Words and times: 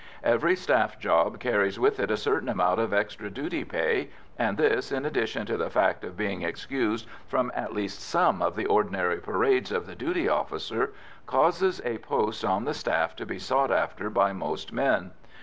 Every 0.23 0.55
staff 0.55 0.97
job 0.97 1.39
carries 1.39 1.77
with 1.79 1.99
it 1.99 2.09
a 2.09 2.17
certain 2.17 2.49
amount 2.49 2.79
of 2.79 2.91
extra 2.91 3.29
duty 3.29 3.63
pay, 3.63 4.09
and 4.35 4.57
this, 4.57 4.91
in 4.91 5.05
addition 5.05 5.45
to 5.45 5.57
the 5.57 5.69
fact 5.69 6.03
of 6.03 6.17
being 6.17 6.41
excused 6.41 7.05
from 7.27 7.51
at 7.53 7.75
least 7.75 7.99
some 8.01 8.41
of 8.41 8.55
the 8.55 8.65
ordinary 8.65 9.19
parades 9.19 9.71
of 9.71 9.85
the 9.85 9.93
duty 9.95 10.25
soldier, 10.25 10.93
causes 11.27 11.83
a 11.85 11.99
post 11.99 12.43
on 12.43 12.65
the 12.65 12.73
staff 12.73 13.15
to 13.17 13.27
be 13.27 13.37
sought 13.37 13.69
after 13.71 14.09
by 14.09 14.33
most 14.33 14.73
men. 14.73 15.11